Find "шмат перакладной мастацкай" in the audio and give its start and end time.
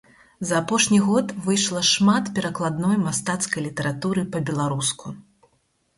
1.91-3.61